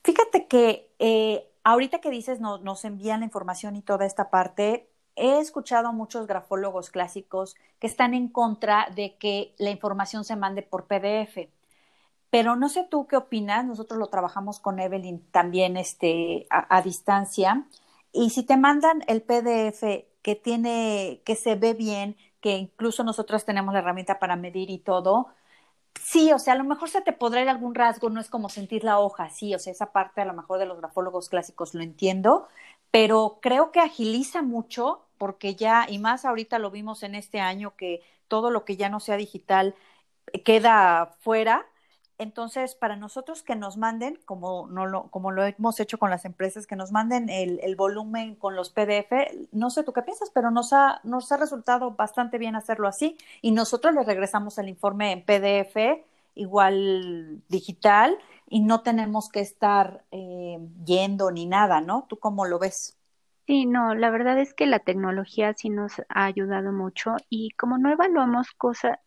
Fíjate 0.04 0.48
que 0.48 0.92
eh, 1.00 1.50
ahorita 1.64 2.00
que 2.00 2.12
dices 2.12 2.40
no, 2.40 2.60
nos 2.60 2.86
envían 2.86 3.22
la 3.22 3.26
información 3.26 3.76
y 3.76 3.82
toda 3.82 4.06
esta 4.06 4.30
parte, 4.30 4.90
he 5.16 5.40
escuchado 5.40 5.90
a 5.90 5.92
muchos 5.92 6.28
grafólogos 6.28 6.90
clásicos 6.90 7.56
que 7.80 7.88
están 7.88 8.14
en 8.14 8.28
contra 8.28 8.88
de 8.96 9.18
que 9.18 9.56
la 9.58 9.70
información 9.70 10.24
se 10.24 10.36
mande 10.36 10.62
por 10.62 10.86
PDF. 10.86 11.50
Pero 12.34 12.56
no 12.56 12.68
sé 12.68 12.84
tú 12.90 13.06
qué 13.06 13.16
opinas, 13.16 13.64
nosotros 13.64 14.00
lo 14.00 14.08
trabajamos 14.08 14.60
con 14.60 14.80
Evelyn 14.80 15.22
también 15.30 15.78
este, 15.78 16.48
a, 16.50 16.82
distancia. 16.82 17.68
Y 18.12 18.32
si 18.32 18.42
te 18.44 18.58
mandan 18.58 19.04
el 19.08 19.22
PDF 19.22 20.08
que 20.24 20.36
tiene, 20.36 21.22
que 21.26 21.36
se 21.36 21.54
ve 21.54 21.76
bien, 21.76 22.18
que 22.42 22.58
incluso 22.58 23.04
nosotros 23.04 23.46
tenemos 23.46 23.72
la 23.74 23.82
herramienta 23.82 24.18
para 24.18 24.36
medir 24.36 24.72
y 24.72 24.80
todo, 24.80 25.28
sí, 26.02 26.32
o 26.34 26.40
sea, 26.40 26.54
a 26.54 26.58
lo 26.58 26.64
mejor 26.66 26.90
se 26.90 27.02
te 27.02 27.14
podrá 27.14 27.42
ir 27.44 27.50
algún 27.50 27.76
rasgo, 27.76 28.10
no 28.10 28.22
es 28.22 28.30
como 28.30 28.50
sentir 28.50 28.84
la 28.84 29.00
hoja, 29.00 29.30
sí, 29.30 29.56
o 29.56 29.60
sea, 29.60 29.74
esa 29.74 29.92
parte 29.94 30.22
a 30.22 30.26
lo 30.26 30.34
mejor 30.34 30.60
de 30.60 30.66
los 30.68 30.80
grafólogos 30.80 31.30
clásicos 31.30 31.76
lo 31.76 31.84
entiendo, 31.84 32.48
pero 32.92 33.40
creo 33.42 33.72
que 33.72 33.80
agiliza 33.82 34.42
mucho 34.42 35.06
porque 35.20 35.56
ya, 35.56 35.88
y 35.90 36.00
más 36.00 36.26
ahorita 36.26 36.60
lo 36.60 36.72
vimos 36.72 37.04
en 37.04 37.16
este 37.16 37.40
año, 37.42 37.76
que 37.78 38.02
todo 38.28 38.52
lo 38.52 38.66
que 38.66 38.78
ya 38.78 38.90
no 38.90 39.00
sea 39.00 39.18
digital 39.18 39.76
queda 40.46 41.16
fuera. 41.22 41.68
Entonces, 42.24 42.74
para 42.74 42.96
nosotros 42.96 43.44
que 43.44 43.56
nos 43.56 43.76
manden, 43.78 44.18
como, 44.26 44.68
no 44.68 44.86
lo, 44.86 45.10
como 45.12 45.32
lo 45.32 45.44
hemos 45.44 45.80
hecho 45.82 45.98
con 45.98 46.10
las 46.10 46.24
empresas, 46.24 46.66
que 46.66 46.78
nos 46.78 46.92
manden 46.94 47.30
el, 47.30 47.76
volumen 47.76 48.36
con 48.36 48.56
los 48.56 48.70
PDF, 48.70 49.12
no 49.52 49.70
sé 49.70 49.84
tú 49.84 49.92
qué 49.92 50.02
piensas, 50.02 50.32
pero 50.34 50.50
nos 50.50 50.72
ha, 50.72 51.02
nos 51.04 51.32
ha 51.32 51.38
resultado 51.38 51.92
bastante 51.92 52.38
bien 52.38 52.56
hacerlo 52.56 52.88
así. 52.88 53.18
Y 53.42 53.52
nosotros 53.52 53.94
le 53.94 54.04
regresamos 54.04 54.58
el 54.58 54.70
informe 54.70 55.12
en 55.12 55.26
PDF, 55.26 56.06
igual 56.36 57.42
digital, 57.50 58.18
y 58.48 58.62
no 58.62 58.82
tenemos 58.82 59.30
que 59.30 59.42
estar 59.42 60.06
eh, 60.12 60.60
yendo 60.86 61.30
ni 61.30 61.46
nada, 61.46 61.82
¿no? 61.82 62.06
¿Tú 62.08 62.18
cómo 62.20 62.46
lo 62.46 62.58
ves? 62.58 62.98
Sí, 63.46 63.66
no, 63.66 63.94
la 63.96 64.10
verdad 64.10 64.40
es 64.40 64.54
que 64.54 64.66
la 64.66 64.80
tecnología 64.80 65.54
sí 65.54 65.70
nos 65.70 66.00
ha 66.08 66.24
ayudado 66.24 66.72
mucho 66.72 67.18
y 67.30 67.52
como 67.52 67.78
no 67.78 67.92
evaluamos 67.92 68.52
cosas, 68.52 69.00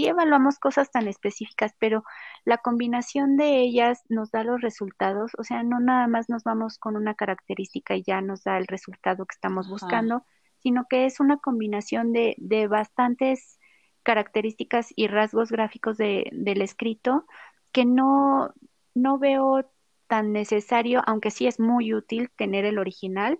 sí 0.00 0.08
evaluamos 0.08 0.58
cosas 0.58 0.90
tan 0.90 1.08
específicas, 1.08 1.74
pero 1.78 2.04
la 2.44 2.58
combinación 2.58 3.36
de 3.36 3.60
ellas 3.60 4.02
nos 4.08 4.30
da 4.30 4.44
los 4.44 4.60
resultados, 4.60 5.32
o 5.38 5.44
sea, 5.44 5.62
no 5.62 5.78
nada 5.78 6.06
más 6.06 6.28
nos 6.28 6.42
vamos 6.42 6.78
con 6.78 6.96
una 6.96 7.14
característica 7.14 7.94
y 7.96 8.02
ya 8.02 8.20
nos 8.20 8.44
da 8.44 8.56
el 8.56 8.66
resultado 8.66 9.26
que 9.26 9.34
estamos 9.34 9.68
buscando, 9.68 10.24
sino 10.62 10.86
que 10.88 11.06
es 11.06 11.20
una 11.20 11.36
combinación 11.36 12.12
de, 12.12 12.34
de 12.38 12.66
bastantes 12.66 13.58
características 14.02 14.92
y 14.96 15.06
rasgos 15.06 15.50
gráficos 15.50 15.98
de, 15.98 16.30
del 16.32 16.62
escrito 16.62 17.26
que 17.72 17.84
no, 17.84 18.54
no 18.94 19.18
veo 19.18 19.70
tan 20.06 20.32
necesario, 20.32 21.02
aunque 21.06 21.30
sí 21.30 21.46
es 21.46 21.60
muy 21.60 21.92
útil 21.94 22.30
tener 22.36 22.64
el 22.64 22.78
original, 22.78 23.38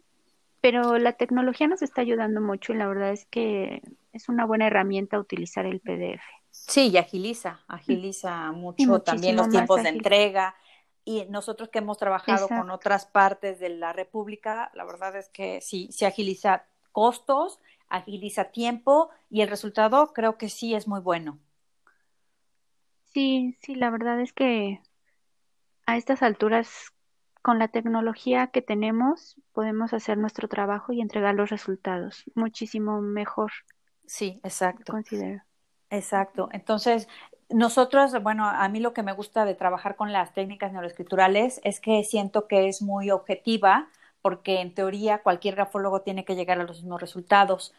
pero 0.60 0.98
la 0.98 1.14
tecnología 1.14 1.66
nos 1.66 1.80
está 1.80 2.02
ayudando 2.02 2.42
mucho 2.42 2.72
y 2.72 2.76
la 2.76 2.86
verdad 2.86 3.12
es 3.12 3.24
que 3.26 3.82
es 4.12 4.28
una 4.28 4.44
buena 4.44 4.66
herramienta 4.66 5.18
utilizar 5.18 5.64
el 5.64 5.80
PDF. 5.80 6.20
Sí, 6.50 6.88
y 6.88 6.96
agiliza, 6.96 7.60
agiliza 7.68 8.52
mucho 8.52 9.00
también 9.00 9.36
los 9.36 9.48
tiempos 9.48 9.82
de 9.82 9.88
entrega. 9.88 10.54
Y 11.04 11.24
nosotros 11.26 11.70
que 11.70 11.78
hemos 11.78 11.98
trabajado 11.98 12.46
con 12.48 12.70
otras 12.70 13.06
partes 13.06 13.58
de 13.58 13.70
la 13.70 13.92
República, 13.92 14.70
la 14.74 14.84
verdad 14.84 15.16
es 15.16 15.28
que 15.30 15.60
sí, 15.60 15.88
se 15.90 16.06
agiliza 16.06 16.66
costos, 16.92 17.58
agiliza 17.88 18.44
tiempo 18.44 19.10
y 19.30 19.40
el 19.40 19.48
resultado 19.48 20.12
creo 20.12 20.36
que 20.36 20.48
sí 20.48 20.74
es 20.74 20.86
muy 20.86 21.00
bueno. 21.00 21.38
Sí, 23.06 23.56
sí, 23.60 23.74
la 23.74 23.90
verdad 23.90 24.20
es 24.20 24.32
que 24.32 24.80
a 25.86 25.96
estas 25.96 26.22
alturas, 26.22 26.92
con 27.42 27.58
la 27.58 27.68
tecnología 27.68 28.48
que 28.48 28.62
tenemos, 28.62 29.36
podemos 29.52 29.92
hacer 29.92 30.18
nuestro 30.18 30.46
trabajo 30.46 30.92
y 30.92 31.00
entregar 31.00 31.34
los 31.34 31.50
resultados 31.50 32.24
muchísimo 32.34 33.00
mejor. 33.00 33.50
Sí, 34.06 34.40
exacto. 34.44 34.92
Considero. 34.92 35.42
Exacto. 35.90 36.48
Entonces, 36.52 37.08
nosotros, 37.48 38.12
bueno, 38.22 38.46
a 38.48 38.68
mí 38.68 38.80
lo 38.80 38.92
que 38.92 39.02
me 39.02 39.12
gusta 39.12 39.44
de 39.44 39.54
trabajar 39.54 39.96
con 39.96 40.12
las 40.12 40.32
técnicas 40.34 40.72
neuroescriturales 40.72 41.60
es 41.64 41.80
que 41.80 42.04
siento 42.04 42.46
que 42.46 42.68
es 42.68 42.80
muy 42.82 43.10
objetiva, 43.10 43.88
porque 44.22 44.60
en 44.60 44.74
teoría 44.74 45.22
cualquier 45.22 45.56
grafólogo 45.56 46.02
tiene 46.02 46.24
que 46.24 46.36
llegar 46.36 46.60
a 46.60 46.64
los 46.64 46.78
mismos 46.82 47.00
resultados, 47.00 47.74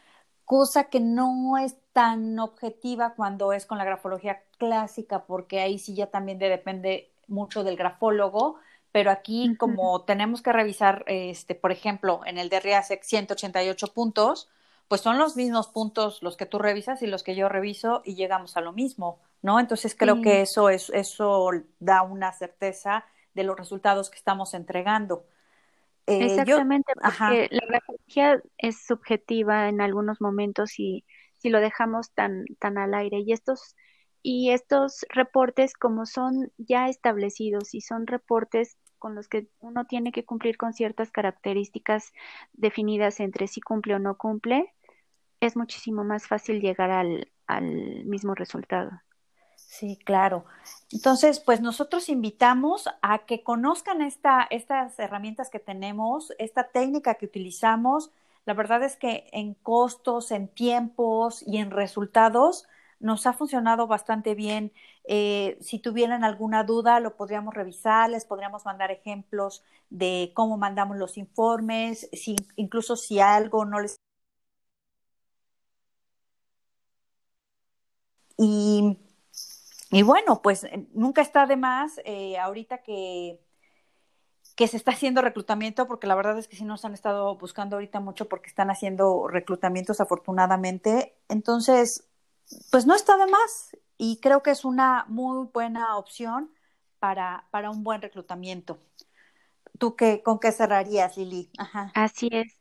cosa 0.46 0.86
que 0.86 1.00
no 1.00 1.58
es 1.58 1.78
tan 1.94 2.38
objetiva 2.40 3.14
cuando 3.16 3.54
es 3.54 3.66
con 3.66 3.78
la 3.78 3.86
grafología 3.86 4.44
clásica, 4.58 5.26
porque 5.26 5.62
ahí 5.62 5.80
sí 5.80 5.96
ya 5.96 6.08
también 6.08 6.40
depende 6.40 7.12
mucho 7.28 7.64
del 7.64 7.78
grafólogo, 7.78 8.58
pero 8.92 9.10
aquí 9.12 9.56
como 9.58 10.04
tenemos 10.04 10.42
que 10.42 10.52
revisar, 10.52 11.06
este, 11.08 11.56
por 11.56 11.72
ejemplo, 11.72 12.22
en 12.26 12.38
el 12.38 12.50
de 12.50 12.60
RIASEC 12.60 13.04
188 13.04 13.94
puntos, 13.94 14.50
pues 14.92 15.00
son 15.00 15.18
los 15.18 15.38
mismos 15.38 15.70
puntos 15.70 16.22
los 16.22 16.36
que 16.36 16.46
tú 16.46 16.60
revisas 16.60 17.02
y 17.02 17.08
los 17.08 17.24
que 17.24 17.34
yo 17.34 17.48
reviso 17.48 18.02
y 18.04 18.16
llegamos 18.16 18.58
a 18.58 18.62
lo 18.62 18.74
mismo, 18.74 19.22
¿no? 19.42 19.58
Entonces 19.58 19.96
creo 19.98 20.22
que 20.22 20.42
eso 20.42 20.70
es, 20.70 20.90
eso 20.90 21.50
da 21.80 22.02
una 22.02 22.34
certeza 22.34 23.06
de 23.34 23.46
los 23.46 23.58
resultados 23.58 24.10
que 24.10 24.18
estamos 24.18 24.54
entregando. 24.54 25.24
Eh, 26.08 26.26
Exactamente, 26.26 26.92
porque 27.02 27.48
la 27.52 27.66
grafología 27.68 28.42
es 28.58 28.86
subjetiva 28.86 29.70
en 29.70 29.80
algunos 29.80 30.20
momentos 30.20 30.78
y 30.78 31.06
si 31.38 31.48
lo 31.48 31.62
dejamos 31.62 32.12
tan, 32.12 32.44
tan 32.60 32.78
al 32.78 32.94
aire. 32.94 33.20
Y 33.20 33.32
estos, 33.32 33.78
y 34.22 34.52
estos 34.52 35.06
reportes, 35.08 35.74
como 35.74 36.06
son 36.06 36.52
ya 36.58 36.90
establecidos 36.90 37.74
y 37.74 37.80
son 37.80 38.08
reportes 38.08 38.76
con 39.00 39.16
los 39.16 39.30
que 39.30 39.48
uno 39.62 39.86
tiene 39.86 40.12
que 40.12 40.26
cumplir 40.26 40.58
con 40.58 40.74
ciertas 40.74 41.12
características 41.12 42.12
definidas 42.52 43.22
entre 43.22 43.48
si 43.48 43.62
cumple 43.62 43.96
o 43.96 44.00
no 44.00 44.18
cumple, 44.18 44.74
es 45.42 45.58
muchísimo 45.58 46.04
más 46.04 46.28
fácil 46.28 46.62
llegar 46.62 46.92
al, 46.92 47.30
al 47.48 48.06
mismo 48.06 48.34
resultado. 48.36 48.92
Sí, 49.56 49.98
claro. 50.04 50.46
Entonces, 50.92 51.40
pues 51.40 51.62
nosotros 51.62 52.10
invitamos 52.10 52.90
a 53.02 53.20
que 53.26 53.44
conozcan 53.44 54.02
esta, 54.02 54.48
estas 54.50 54.98
herramientas 55.00 55.50
que 55.50 55.60
tenemos, 55.60 56.34
esta 56.40 56.70
técnica 56.70 57.16
que 57.16 57.26
utilizamos. 57.26 58.12
La 58.46 58.54
verdad 58.54 58.84
es 58.84 58.98
que 58.98 59.30
en 59.32 59.54
costos, 59.54 60.32
en 60.32 60.48
tiempos 60.48 61.44
y 61.48 61.58
en 61.58 61.72
resultados 61.72 62.68
nos 63.00 63.26
ha 63.26 63.34
funcionado 63.34 63.88
bastante 63.88 64.36
bien. 64.36 64.72
Eh, 65.06 65.58
si 65.62 65.80
tuvieran 65.80 66.24
alguna 66.24 66.64
duda, 66.64 67.00
lo 67.00 67.16
podríamos 67.16 67.54
revisar, 67.54 68.10
les 68.10 68.26
podríamos 68.26 68.66
mandar 68.66 68.92
ejemplos 68.92 69.64
de 69.90 70.32
cómo 70.36 70.58
mandamos 70.58 70.98
los 70.98 71.18
informes, 71.18 72.10
si, 72.14 72.36
incluso 72.56 72.96
si 72.96 73.20
algo 73.20 73.66
no 73.66 73.80
les... 73.80 73.96
Y 78.42 78.98
y 79.92 80.04
bueno, 80.04 80.42
pues 80.42 80.64
eh, 80.64 80.88
nunca 80.94 81.22
está 81.22 81.46
de 81.46 81.58
más 81.58 82.00
eh, 82.06 82.38
ahorita 82.38 82.80
que, 82.82 83.42
que 84.56 84.68
se 84.68 84.78
está 84.78 84.92
haciendo 84.92 85.22
reclutamiento, 85.22 85.86
porque 85.88 86.08
la 86.08 86.16
verdad 86.16 86.38
es 86.38 86.48
que 86.48 86.56
sí 86.56 86.64
nos 86.64 86.86
han 86.86 86.94
estado 86.94 87.36
buscando 87.38 87.76
ahorita 87.76 88.00
mucho 88.00 88.30
porque 88.30 88.48
están 88.50 88.70
haciendo 88.72 89.28
reclutamientos 89.28 90.00
afortunadamente. 90.00 91.18
Entonces, 91.28 92.08
pues 92.72 92.86
no 92.86 92.96
está 92.96 93.18
de 93.18 93.28
más 93.28 93.78
y 93.98 94.20
creo 94.22 94.42
que 94.44 94.52
es 94.52 94.64
una 94.64 95.06
muy 95.10 95.48
buena 95.54 95.98
opción 95.98 96.52
para, 97.00 97.48
para 97.52 97.70
un 97.70 97.84
buen 97.84 98.02
reclutamiento. 98.02 98.80
¿Tú 99.78 99.96
qué, 99.98 100.24
con 100.24 100.40
qué 100.40 100.54
cerrarías, 100.54 101.18
Lili? 101.18 101.50
Ajá. 101.58 101.92
Así 101.96 102.30
es. 102.32 102.61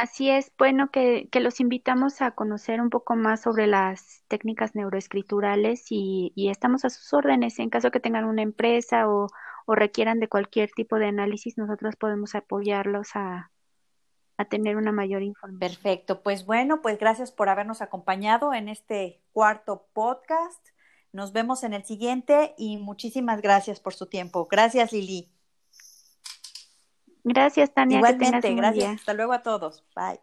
Así 0.00 0.30
es, 0.30 0.52
bueno, 0.56 0.92
que, 0.92 1.28
que, 1.32 1.40
los 1.40 1.58
invitamos 1.58 2.22
a 2.22 2.30
conocer 2.30 2.80
un 2.80 2.88
poco 2.88 3.16
más 3.16 3.40
sobre 3.40 3.66
las 3.66 4.22
técnicas 4.28 4.76
neuroescriturales 4.76 5.86
y, 5.90 6.30
y 6.36 6.50
estamos 6.50 6.84
a 6.84 6.90
sus 6.90 7.12
órdenes. 7.12 7.58
En 7.58 7.68
caso 7.68 7.90
que 7.90 7.98
tengan 7.98 8.24
una 8.24 8.42
empresa 8.42 9.08
o, 9.08 9.26
requieran 9.66 10.20
de 10.20 10.28
cualquier 10.28 10.70
tipo 10.70 11.00
de 11.00 11.06
análisis, 11.06 11.58
nosotros 11.58 11.96
podemos 11.96 12.36
apoyarlos 12.36 13.16
a, 13.16 13.50
a 14.36 14.44
tener 14.44 14.76
una 14.76 14.92
mayor 14.92 15.24
información. 15.24 15.58
Perfecto, 15.58 16.22
pues 16.22 16.46
bueno, 16.46 16.80
pues 16.80 16.96
gracias 16.96 17.32
por 17.32 17.48
habernos 17.48 17.82
acompañado 17.82 18.54
en 18.54 18.68
este 18.68 19.20
cuarto 19.32 19.88
podcast. 19.94 20.64
Nos 21.12 21.32
vemos 21.32 21.64
en 21.64 21.72
el 21.72 21.84
siguiente 21.84 22.54
y 22.56 22.76
muchísimas 22.76 23.42
gracias 23.42 23.80
por 23.80 23.94
su 23.94 24.06
tiempo. 24.06 24.46
Gracias, 24.48 24.92
Lili. 24.92 25.28
Gracias, 27.24 27.72
Tania. 27.74 27.98
Igualmente, 27.98 28.54
gracias. 28.54 28.92
Hasta 28.94 29.14
luego 29.14 29.32
a 29.32 29.42
todos. 29.42 29.84
Bye. 29.94 30.20